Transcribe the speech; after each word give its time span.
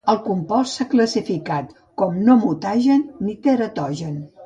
El 0.11 0.17
compost 0.27 0.77
s'ha 0.79 0.87
classificat 0.93 1.77
com 2.03 2.19
no 2.31 2.41
mutagen 2.47 3.09
ni 3.29 3.41
teratogen. 3.49 4.23